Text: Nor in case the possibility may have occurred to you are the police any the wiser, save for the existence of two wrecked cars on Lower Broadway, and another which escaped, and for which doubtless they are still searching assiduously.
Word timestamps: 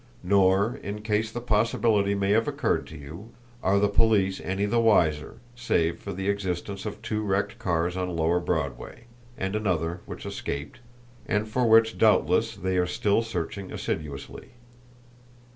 Nor 0.23 0.77
in 0.81 1.03
case 1.03 1.31
the 1.31 1.39
possibility 1.41 2.15
may 2.15 2.31
have 2.31 2.47
occurred 2.47 2.87
to 2.87 2.97
you 2.97 3.33
are 3.61 3.77
the 3.77 3.87
police 3.87 4.41
any 4.43 4.65
the 4.65 4.79
wiser, 4.79 5.37
save 5.55 5.99
for 5.99 6.11
the 6.11 6.27
existence 6.27 6.87
of 6.87 7.03
two 7.03 7.21
wrecked 7.21 7.59
cars 7.59 7.95
on 7.95 8.09
Lower 8.09 8.39
Broadway, 8.39 9.03
and 9.37 9.55
another 9.55 10.01
which 10.07 10.25
escaped, 10.25 10.79
and 11.27 11.47
for 11.47 11.69
which 11.69 11.99
doubtless 11.99 12.55
they 12.55 12.77
are 12.77 12.87
still 12.87 13.21
searching 13.21 13.71
assiduously. 13.71 14.53